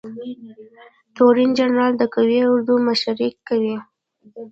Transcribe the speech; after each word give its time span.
تورن 1.15 1.49
جنرال 1.59 1.93
د 1.97 2.03
قول 2.13 2.29
اردو 2.51 2.73
مشري 2.87 3.29
کوي 3.47 3.77